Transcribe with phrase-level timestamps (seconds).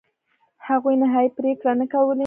[0.67, 2.19] هغوی نهایي پرېکړې نه کولې.